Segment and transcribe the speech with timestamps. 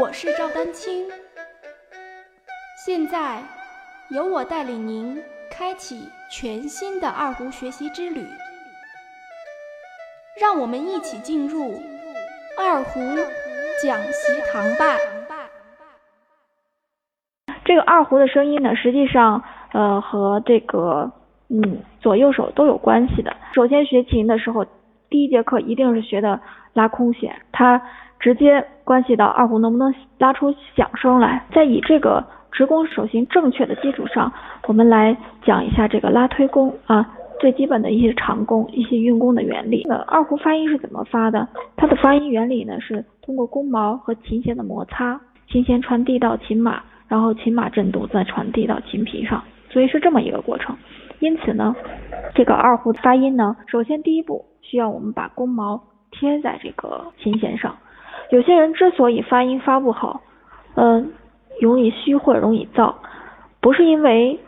[0.00, 1.04] 我是赵丹青，
[2.86, 3.42] 现在
[4.08, 8.24] 由我带领您开启全新的二胡学习之旅，
[10.40, 11.74] 让我们一起进入
[12.58, 12.98] 二胡
[13.82, 14.96] 讲习堂吧。
[17.66, 19.44] 这个二胡的声音呢，实际上
[19.74, 21.12] 呃和这个
[21.50, 23.36] 嗯左右手都有关系的。
[23.52, 24.64] 首先学琴的时候，
[25.10, 26.40] 第一节课一定是学的
[26.72, 27.82] 拉空弦，它。
[28.20, 34.30] 直接关系到二胡能不能拉出响声来，在以这个直弓手型正确的基础上，
[34.66, 39.86] 我们来讲一下这个拉推弓啊，最基本的一些长弓、一些运弓的原理。
[39.88, 41.48] 那二胡发音是怎么发的？
[41.76, 45.18] 它的发音原理呢是通过弓毛和琴弦的摩擦，
[45.48, 50.76] 琴弦传递到琴马，然后琴马振动再传递到琴皮上，所以是这么一个过程。
[51.20, 51.74] 因此呢，
[52.34, 57.74] 这个二胡的发音呢，首先第一步需要我们把弓毛贴在这个琴弦上。
[58.30, 60.20] 有些人之所以发音发不好，
[60.76, 61.12] 嗯，
[61.60, 62.94] 容易虚或者容易燥，
[63.60, 64.38] 不是因为，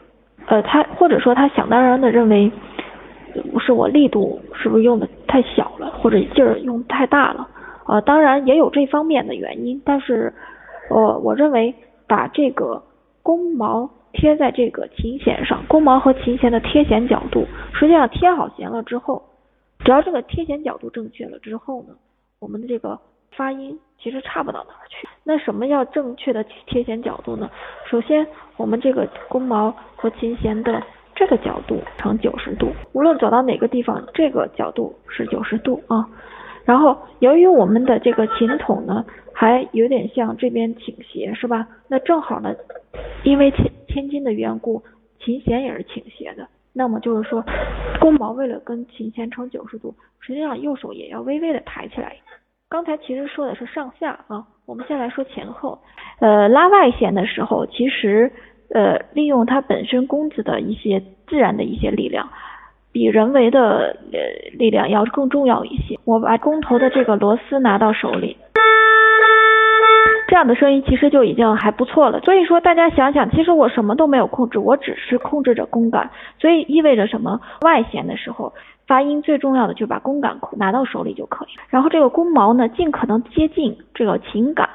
[0.47, 2.51] 呃，他或者说他想当然的认为，
[3.61, 7.49] 是我力度是不是用的太小了，或者劲儿用太大了，
[7.87, 10.33] 呃，当然也有这方面的原因，但是，
[10.89, 11.75] 呃，我认为
[12.07, 12.81] 把这个
[13.25, 19.25] 弓毛贴在这个琴弦上，弓毛和琴弦的贴弦角度，实际上贴好弦了之后，
[19.85, 21.95] 只要这个贴弦角度正确了之后呢，
[22.39, 22.97] 我们的这个。
[23.37, 25.09] 发音其实差不到哪儿去。
[25.25, 27.51] 那什么叫正确的贴弦角度呢？
[27.89, 30.83] 首先，我们这个弓毛和琴弦的
[31.15, 36.09] 这个角度成九十度，无论走到哪个地方，这个角度是九十度啊。
[36.65, 41.67] 然后，由于我们的这个琴筒呢，还有点向这边倾斜，是吧？
[41.89, 42.55] 那正好呢，
[43.25, 44.83] 因为千千斤的缘故，
[45.19, 46.47] 琴弦也是倾斜的。
[46.73, 47.45] 那么就是说，
[48.01, 52.17] 弓毛为了跟琴弦成九十度，实际上右手也要微微的抬起来。
[52.73, 55.79] 刚才其实说的是上下啊，我们先来说前后。
[56.21, 58.33] 呃，拉外弦的时候，其实
[58.73, 60.99] 呃利用它本身弓子的一些
[61.29, 62.27] 自然的一些力量，
[62.91, 64.19] 比人为的呃
[64.57, 65.99] 力量要更重要一些。
[66.07, 68.39] 我把弓头的这个螺丝拿到手里。
[70.29, 72.19] 这样的声音其实就已经还不错了。
[72.21, 76.11] 所以说大家想想，其实我什么都没有控制，我只是控制着弓杆。
[76.41, 77.39] 所以意味着什么？
[77.61, 78.55] 外弦的时候
[78.93, 81.49] 发音最重要的就是把弓杆拿到手里就可以。
[81.71, 84.69] 然后这个弓毛呢，尽可能接近这个琴杆，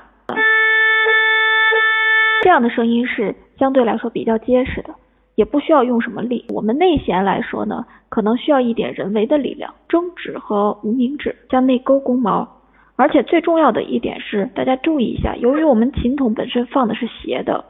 [2.42, 4.90] 这样的声音是相对来说比较结实的，
[5.36, 6.44] 也不需要用什么力。
[6.50, 12.48] 我们内弦来说呢，可能需要一点人为的力量，中指和无名指向内勾弓毛。
[12.96, 17.64] 而且最重要的一点是，大家注意一下，由于我们琴筒本身放的是斜的，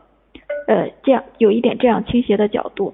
[0.70, 2.94] 呃，这样有一点这样倾斜的角度，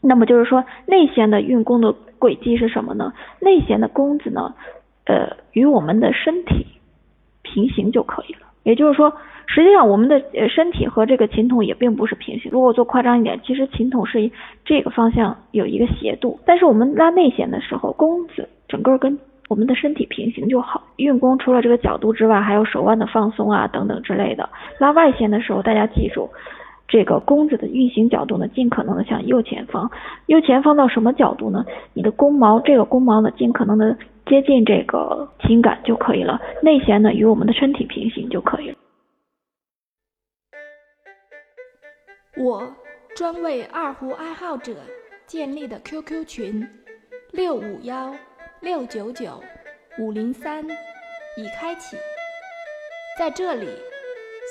[0.00, 3.12] 那么就是说内弦的运弓的轨迹是什么呢？
[3.40, 4.54] 内弦的弓子呢，
[5.06, 6.66] 呃，与我们的身体
[7.42, 8.40] 平行就可以了。
[8.64, 9.12] 也就是说，
[9.46, 12.50] 实际上我们的呃身体和这个琴筒也并不是平行。
[12.52, 14.30] 如果做夸张一点，其实琴筒是
[14.64, 20.82] 这个方向有一个斜度，但是我们拉内弦的时候，弓子整个跟我们的身体平行就好。
[20.96, 24.50] 运弓除了这个角度之外，还有手腕的放松啊等等之类的。
[24.78, 26.28] 拉外弦的时候，大家记住，
[26.88, 29.90] 这个弓子的运行角度呢，尽可能的向右前方。
[30.26, 31.64] 右前方到什么角度呢？
[31.92, 36.40] 你的弓毛，这个弓毛呢，尽可能的接近这个琴杆就可以了。
[36.62, 38.76] 内弦呢，与我们的身体平行就可以了。
[42.36, 42.66] 我
[43.14, 44.72] 专为二胡爱好者
[45.26, 46.66] 建立的 QQ 群：
[47.32, 48.12] 六五幺。
[48.60, 49.40] 六九九
[50.00, 50.64] 五零三
[51.36, 51.96] 已开启，
[53.16, 53.68] 在这里，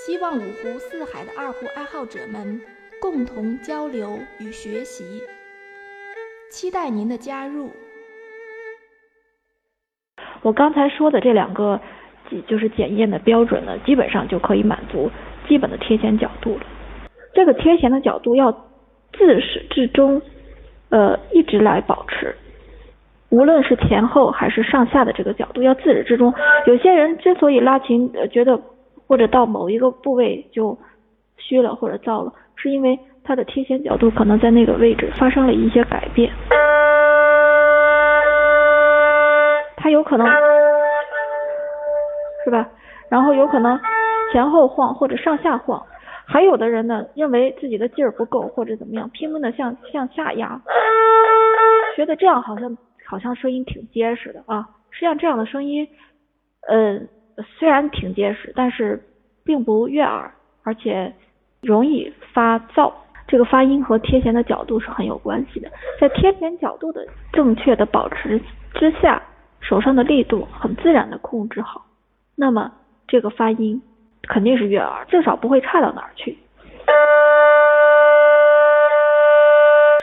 [0.05, 2.61] 希望五湖四海的二胡爱好者们
[3.01, 5.03] 共同交流与学习，
[6.51, 7.71] 期待您的加入。
[10.43, 11.81] 我刚才说的这两个，
[12.47, 15.09] 就是检验的标准呢，基本上就可以满足
[15.47, 16.65] 基本的贴弦角度了。
[17.33, 18.51] 这个贴弦的角度要
[19.17, 20.21] 自始至终，
[20.89, 22.35] 呃，一直来保持。
[23.29, 26.31] 无论是前后还是上下的这个角度，要自始至终。
[26.67, 28.61] 有些人之所以拉琴，呃，觉得
[29.07, 30.77] 或者到某一个部位就
[31.37, 36.31] 虚了或者燥了，是因为它的贴弦角度可能在那个位置发生了一些改变，
[39.77, 40.27] 它有可能
[42.43, 42.69] 是吧？
[43.09, 43.79] 然后有可能
[44.33, 45.81] 前后晃或者上下晃，
[46.25, 50.61] 还有的人呢认为自己的劲儿不够或者怎么样，拼命的向向下压，
[51.95, 52.77] 觉得这样好像。
[53.09, 55.87] 好像声音挺结实的啊，实际上这样的声音，
[56.67, 56.99] 呃，
[57.43, 59.03] 虽然挺结实，但是
[59.43, 60.31] 并不悦耳，
[60.63, 61.13] 而且
[61.61, 62.91] 容易发燥。
[63.27, 65.69] 这个发音和贴弦的角度是很有关系的，
[65.99, 68.41] 在贴弦角度的正确的保持
[68.73, 69.21] 之下，
[69.59, 71.85] 手上的力度很自然的控制好，
[72.35, 72.71] 那么
[73.05, 73.81] 这个发音
[74.23, 76.37] 肯定是悦耳，至少不会差到哪儿去。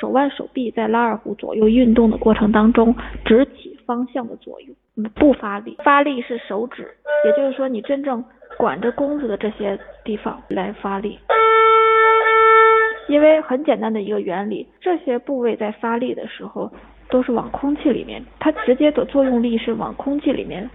[0.01, 2.95] 手腕、手臂在拉二胡左右运动的过程当中，
[3.25, 5.77] 直起方向的作用，嗯不发力。
[5.85, 6.89] 发力是手指，
[7.25, 8.25] 也就是说你真正
[8.59, 11.19] 管着弓子的这些地方来发力。
[13.09, 16.71] 因为很简单的一个原理，这些部位在发力的时候
[17.11, 20.69] 都是往空气里面，它直接的作用力是往空气里面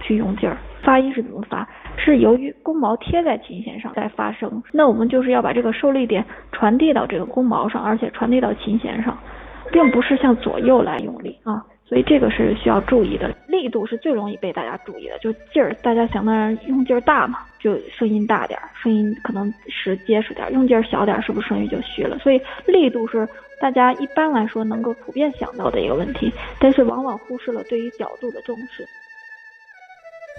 [0.00, 0.56] 去用劲儿。
[0.82, 1.68] 发音是怎么发？
[1.96, 9.18] 是由于弓毛贴在琴弦上在发声，那我们就是要把这个受力点传递到这个弓毛上，而且传递到琴弦上，
[9.70, 11.64] 并不是向左右来用力啊。
[11.86, 22.18] 所以这个是需要注意的，力度是最容易被大家注意的，就劲儿，大家想当然用劲儿大嘛，就声音大点儿，声音可能实结实点儿，用劲儿小点儿，是不是声音就虚了？
[22.20, 23.28] 所以力度是
[23.60, 28.86] 大家一般来说能够普遍想到的一个问题，但是往往忽视了对于角度的重视。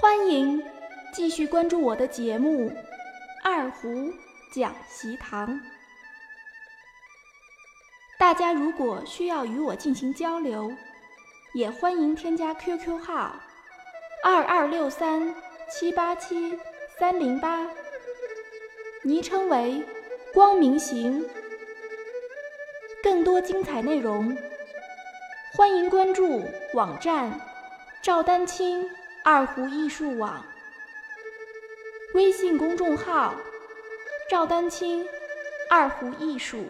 [0.02, 0.62] 欢迎
[1.14, 2.70] 继续关注我的节目
[3.44, 3.88] 《二胡
[4.52, 5.48] 讲习堂》，
[8.18, 10.72] 大家如果需要与我进行交流。
[11.56, 13.34] 也欢迎添加 QQ 号
[14.22, 15.34] 二二六三
[15.72, 16.60] 七八七
[17.00, 17.66] 三零八，
[19.04, 19.82] 昵称为
[20.34, 21.26] 光明行。
[23.02, 24.36] 更多精彩内容，
[25.54, 26.44] 欢迎关注
[26.74, 27.40] 网站
[28.02, 28.90] 赵丹青
[29.24, 30.44] 二胡艺术网，
[32.16, 33.34] 微信公众号
[34.30, 35.08] 赵丹青
[35.70, 36.66] 二胡艺术。